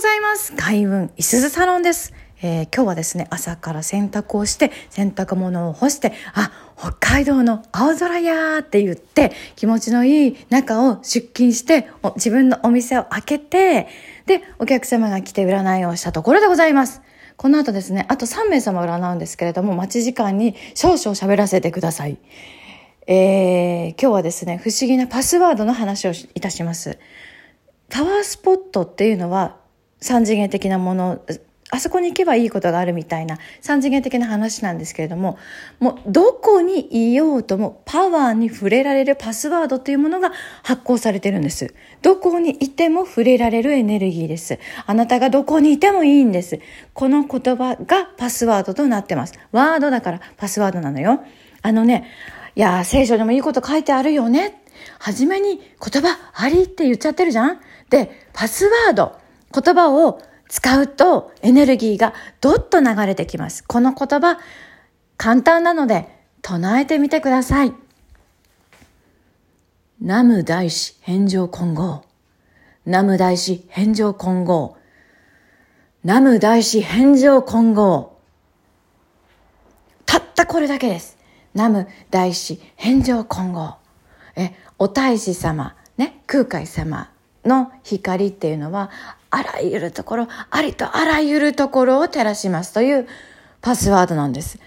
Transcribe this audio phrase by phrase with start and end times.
[0.00, 0.56] ございます。
[0.56, 13.88] 開運いすずサロンです、えー、今日はですね朝から洗濯をして洗濯物を干してあ北海道の青空やーって言って気持ちのいい中を出勤して自分のお店を開けて
[14.24, 17.02] でお客様が来て占いをしたところでございます。
[17.36, 22.16] この後ですねあと3名様占うんですけれども待ち時間に少々喋らせてください。
[23.06, 26.98] えー、今日はですね不思議なパスワードの話をいたします。
[27.90, 29.59] パワースポットっていうのは
[30.00, 31.22] 三次元的なもの
[31.72, 35.38] あそこに行けばいいことがあるみたいな三次元的な話なんですけれども
[35.78, 40.32] もうどこにいようともパワーに触れられるパスワードというものが
[40.64, 41.72] 発行されてるんです。
[42.02, 44.58] どこにいても触れられるエネルギーです。
[44.84, 46.58] あなたがどこにいてもいいんです。
[46.92, 49.38] この言葉がパスワードとなってます。
[49.52, 51.22] ワードだからパスワードなのよ。
[51.62, 52.08] あのね
[52.56, 54.60] いや聖書でもいいこと書いてあるよね。
[54.98, 57.60] 初めに言葉ありって言っちゃってるじゃん。
[57.90, 59.19] で、パスワード、
[59.52, 63.64] 言葉を使うとエネルギーがどっと流れてきます。
[63.64, 64.38] この言葉、
[65.16, 66.08] 簡単なので
[66.42, 67.72] 唱えてみてください。
[70.00, 72.02] ナム大師返上混合。
[72.86, 74.76] ナム大師返上混合。
[76.04, 78.18] ナム大師返上混合。
[80.06, 81.18] たったこれだけです。
[81.54, 83.76] ナム大師返上混合。
[84.36, 87.09] え、お大師様、ね、空海様
[87.44, 88.90] の光っていうのは
[89.30, 93.08] あらゆるところありとあらゆるところを照らしますという
[93.60, 94.58] パスワードなんです。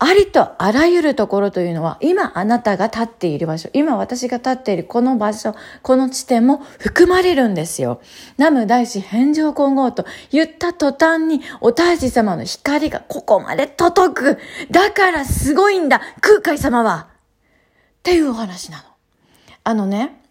[0.00, 8.00] ありとあらゆるところというのは今あなたが立っている場所今私が立っているこの場所この地点も含まれるんですよ。
[8.38, 14.38] 南無大師返上混合と言った途端にお大師様の光がここまで届く
[14.70, 18.84] だからすごいんだ空海様はっていうお話なの。
[19.64, 20.27] あのね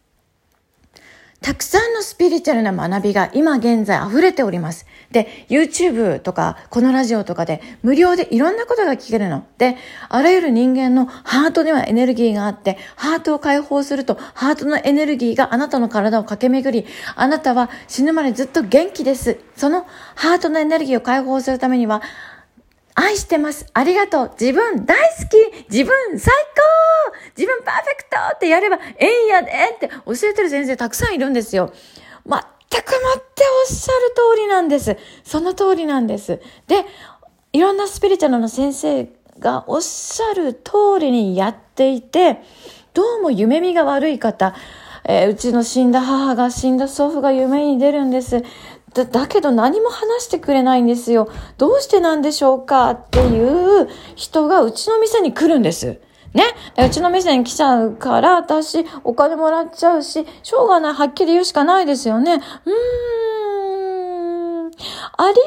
[1.42, 4.86] たくさんのスピリチュアルな学びが今現在溢れております。
[5.12, 9.46] で、YouTube とかこのラジオとかで無料でいろんなことが聞けるの。
[9.58, 9.78] で、
[10.10, 19.40] あらゆる人間のハートにはエネルギーがあって、ハートを解放すると、ハートのエネルギーがあなたの体を駆け巡り、あなたは死ぬまでずっと元気です。
[19.56, 22.02] そのハートのエネルギーを解放するためには、
[23.00, 23.68] 愛してます。
[23.74, 24.32] ありがとう。
[24.40, 25.72] 自分大好き。
[25.72, 31.72] 自分最高自分パーフェクトってやればえんやでって教えてる先生たくさんいるんですよ。
[32.26, 34.98] 全くもっておっしゃる通りなんです。
[35.24, 36.42] その通りなんです。
[36.68, 36.86] で、
[37.54, 42.42] いろんなスピリチュアルの先生がおっしゃる通りにやっていて、
[42.96, 44.56] どうも夢見が悪い方、
[45.04, 48.44] えー、うちの死んだ母が死んだ祖父が夢に出るんです。
[49.06, 51.30] だだけど何も話してくれないんですよ。
[51.58, 52.92] どうしてなんでしょうか？
[52.92, 56.00] っていう人がうちの店に来るんです。
[56.34, 56.44] ね？
[56.78, 62.34] うちの店に来ちゃうから、私、お金もらっちゃうし、しょうがない、はっきり言うしかないですよね。
[62.34, 62.48] うーん。
[65.20, 65.38] ありがと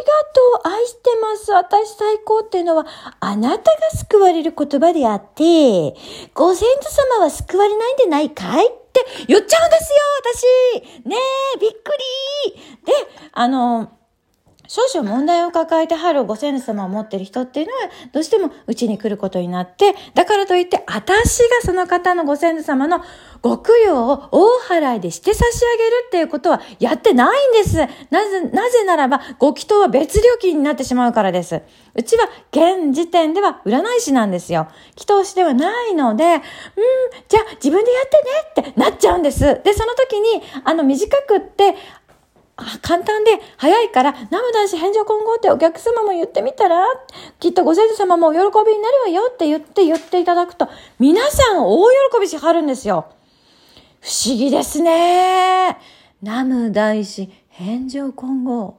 [0.64, 2.86] う、愛してます、私最高っていうのは、
[3.20, 5.94] あなたが救われる言葉であって、
[6.34, 8.79] ご先祖様は救われないんでないかい？
[8.90, 9.98] って言っちゃうんですよ、
[11.02, 11.08] 私。
[11.08, 11.16] ね
[11.56, 11.92] え、びっく
[12.46, 12.60] り。
[12.84, 12.92] で、
[13.32, 13.99] あの、
[14.70, 17.78] 少々問題を抱えて春をご先祖様を持っている人っていうのは、
[18.12, 23.02] どうしてもうちに来ることになって、だからといって、私がその方のご先祖様の
[23.42, 27.78] ご供養を大払いでして差し上げるっていうことはやってないんです。
[28.10, 31.62] なぜ、なぜならば、ご祈祷は別料金になってしまうからです。
[31.96, 34.68] うちは現時点では占い師なんですよ。
[34.94, 36.40] 祈祷師ではないので、うん、
[37.28, 39.40] じゃあ自分でやってねってなっちゃうんです。
[39.40, 41.74] で、その時に、あの短くって、
[42.82, 46.84] 簡単で早いから、ナムダシ返上今後ってお客様も言ってみたら、
[47.38, 48.44] きっとご先祖様もお喜び
[48.76, 50.68] になるわよって言って言っていただくと、
[50.98, 53.06] 皆さん大喜びしはるんですよ。
[54.00, 55.78] 不思議ですね。
[56.22, 58.78] ナム大師返上今後。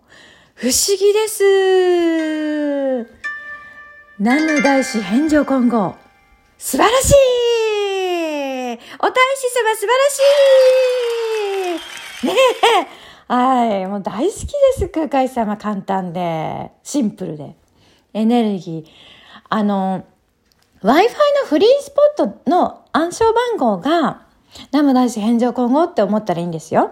[0.53, 1.43] 不思議です。
[4.19, 5.95] ナム大師返上今後。
[6.57, 7.13] 素晴らしい
[8.73, 10.19] お大師様素晴らし
[12.23, 12.35] いね
[12.87, 13.00] え
[13.33, 13.87] はい。
[13.87, 14.89] もう大好きです。
[14.89, 17.55] 空海様簡単で、シンプルで。
[18.11, 18.85] エネルギー。
[19.47, 20.03] あの、
[20.83, 21.07] Wi-Fi の
[21.47, 24.23] フリースポットの暗証番号が、
[24.73, 26.91] ナム大師返上今後って思ったらいいんですよ。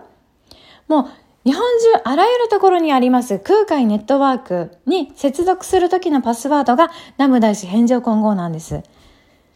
[0.88, 1.06] もう、
[1.44, 8.82] 日本中あらゆるところにあります空海ネットワークに接続するときのパスワードがナム大師返上今後なんです。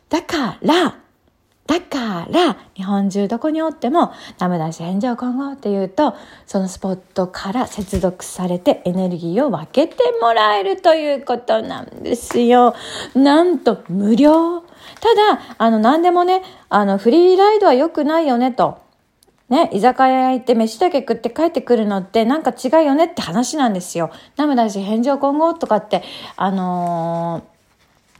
[0.10, 1.03] だから、
[1.66, 6.14] だから、日本中どこにおっても、ダメだし返事を今後って言うと、
[6.46, 12.76] そのスポットから接続されてエネルギーを分けてもらえるということなんですよ。
[13.16, 14.62] なんと無料。
[14.62, 14.66] た
[15.16, 18.84] だ、あの、何でもね、あの、フリーライドは良くないよねと。
[19.48, 24.10] ね、居酒屋行って飯だけ食って帰ってくるのってなんか違うよねって話なんですよ。
[24.36, 26.04] ナム大師返上今後とかって、
[26.36, 27.44] あの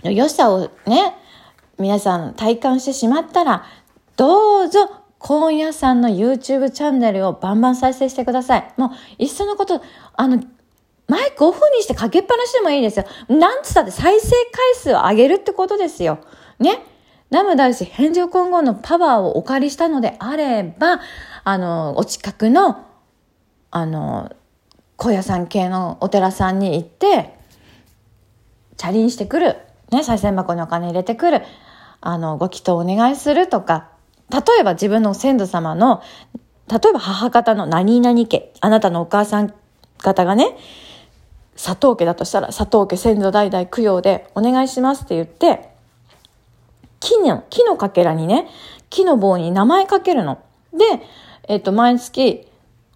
[0.04, 1.16] ー、良さをね、
[1.80, 3.66] 皆さん体感してしまったら、
[4.16, 8.74] どうぞ今夜さんの YouTube チャンネルをバンバン再生してください。
[8.78, 9.82] もう、いっそのこと、
[10.16, 10.44] あの、
[11.08, 13.06] マイクオフにしてかけっぱなしでもいいですよ。
[13.30, 16.20] なんつったって再生回数を上げるってことですよ。
[16.60, 16.86] ね。
[17.30, 21.00] ナム大師返上今後のパワーをお借りしたのであれば、
[21.44, 22.86] あの、お近くの、
[23.72, 24.32] あの、
[24.98, 27.34] 小屋さん系のお寺さんに行って、
[28.78, 29.58] チャリンしてくる。
[29.96, 31.42] ね、再銭箱にお金入れてくる。
[32.02, 33.90] あの、ご祈祷お願いするとか、
[34.32, 36.02] 例えば自分の先祖様の、
[36.70, 39.54] 例えば母方の何々家、あなたのお母さん
[40.00, 40.58] 方がね、
[41.56, 45.70] 佐藤家だとしたら、佐藤家先祖代々供養でお願いしますって言って、
[47.00, 48.48] 木の、木のかけらにね、
[48.90, 50.42] 木の棒に名前かけるの。
[50.74, 50.80] で、
[51.48, 52.48] えっ、と、毎月、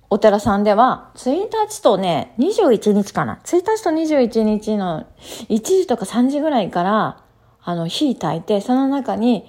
[0.09, 3.42] お寺さんでは、1日とね、21日かな。
[3.44, 5.06] 1日と21日の
[5.50, 7.24] 1時とか3時ぐらいから、
[7.62, 9.45] あの、火炊いて、その中に、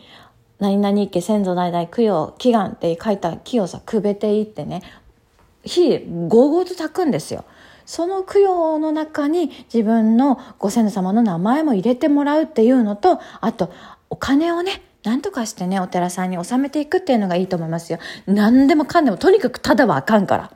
[0.58, 4.82] 何々家先祖代々供養、祈願って書いた木をさ、くべていってね、
[5.64, 7.44] 火、ごうごうと炊くんですよ。
[7.86, 13.72] その供養の中に自分のご先祖様の名前も入れてもらうっていうのと、あと、
[14.10, 17.98] お金をね、なんとかしてね、お寺さんに収めていくっていうのがいいと思いますよ。
[18.26, 20.50] 何でもかんでも、とにかくただはあかんから。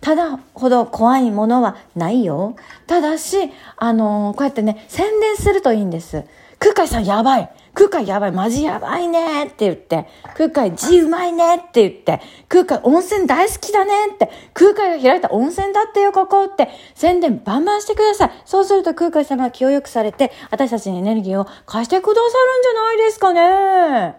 [0.00, 2.56] ただほど怖いものはないよ。
[2.86, 3.36] ただし、
[3.76, 6.24] あのー、こうやってね、宣伝するといいんです。
[6.58, 7.50] 空海さんやばい。
[7.74, 8.32] 空海やばい。
[8.32, 10.06] マジやばいねって言って、
[10.36, 16.68] 空海字うまいねって言って、空海温泉大好きだねって、空海が開いた温泉だってよここって。
[16.94, 18.30] 宣伝バンバンしてください。
[18.44, 24.08] そうすると空海様が気を良くされて、私たちにエネルギーを貸してくださるんじゃないですかね。
[24.10, 24.14] っ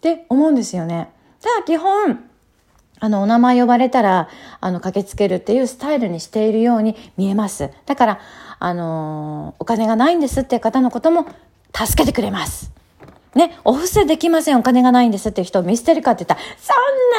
[0.00, 1.10] て思うんですよね。
[1.40, 2.24] ただ基本、
[3.02, 4.28] あの、お名前呼ばれたら、
[4.60, 7.70] あの、駆けつけるっていうスタイルにしているように見えます。
[7.86, 8.20] だから、
[8.58, 11.24] あの、お金がないんですっていう方のことも
[11.74, 12.72] 助けてくれます。
[13.34, 16.72] ね、お布施できません、お金がないんですっていう人を見捨てるかって言ったら、そ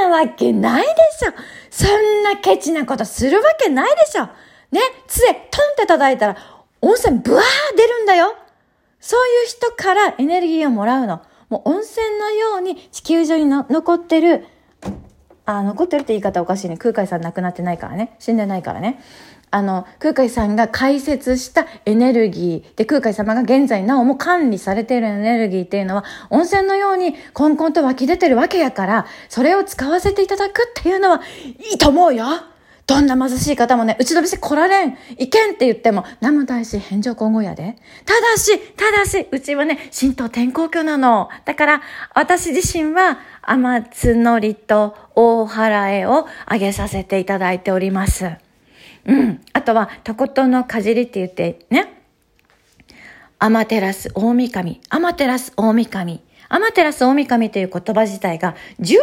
[0.07, 1.33] んなわけないでしょ
[1.69, 4.25] そんなケチなことするわけないでしょ
[4.71, 5.43] ね、杖、トンっ
[5.77, 6.37] て叩いたら、
[6.81, 8.35] 温泉ブワー出るんだよ
[8.99, 11.21] そういう人からエネルギーをもらうの。
[11.49, 14.45] もう温泉のように地球上に残ってる、
[15.45, 16.77] あ、残ってるって言い方おかしいね。
[16.77, 18.15] 空海さん亡くなってないからね。
[18.19, 19.01] 死んでないからね。
[19.51, 31.21] あの、空海さんが解説したエネルギーで、空海様が現在なおも管理されているエネルギーっていうのは、温泉のようにコンコンと湧き出てるわけやから、それを使わせていただくっていうのは
[31.69, 32.25] いいと思うよ
[32.87, 37.77] どんな貧しい方もね、打ち飛びして来られん、いけんって言っても、南無大師返上今後やで。
[38.05, 41.29] ただし、ただし、うちはね、神道天皇居なの。
[41.45, 41.81] だから、
[42.13, 48.31] 私自身は、天津のりと大払えをあげさせていただいております。
[49.05, 49.41] うん。
[49.53, 52.01] あとは、とことんのかじりって言って、ね。
[53.39, 54.81] アマテラス大神。
[54.89, 56.21] アマテラス大神。
[56.49, 58.97] アマテラス大神という言葉自体が十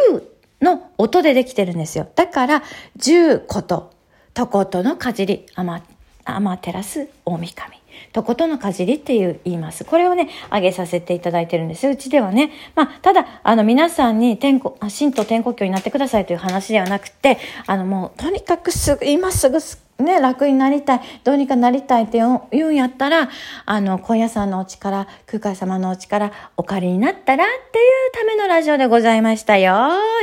[0.61, 2.09] の音でできてるんですよ。
[2.15, 2.63] だから、
[2.97, 3.93] 十こと、
[4.35, 5.83] とことのかじり、アマ、
[6.25, 7.78] アマテラス大神。
[8.13, 9.85] とことのかじりっていう言います。
[9.85, 11.87] これをね、あげさせていただいてるんです。
[11.87, 12.51] うちではね。
[12.75, 22.19] まあ、ただ、あの、皆さんに天候、神と天候教になってくださいという話ではなくて、あの、もう、とにかくすぐ、今すぐすね、楽になりたい、どうにかなりたいって
[22.53, 23.29] 言うんやったら、
[23.67, 29.73] あの、今夜さんのお力、空海様のお力、お借りになったらっていうためのラジオでございましたよ。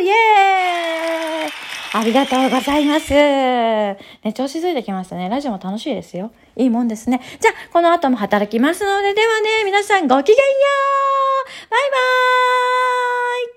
[0.01, 0.44] イエーイ
[1.97, 3.13] ありがとうございます。
[3.13, 3.97] ね、
[4.35, 5.29] 調子づいてきましたね。
[5.29, 6.33] ラジオも楽しいですよ。
[6.57, 7.21] いいもんですね。
[7.39, 10.41] じゃあ、この後も働きますので、ではね、皆さんごきげんよ
[11.45, 13.54] うバイバーイ